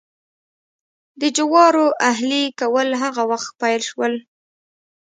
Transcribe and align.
د 1.21 1.23
جوارو 1.37 1.85
اهلي 2.11 2.43
کول 2.59 2.87
هغه 3.03 3.23
وخت 3.31 3.49
پیل 3.61 3.81
شول. 3.89 4.13